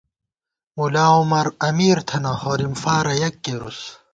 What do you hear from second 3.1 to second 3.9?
یک کېرُوس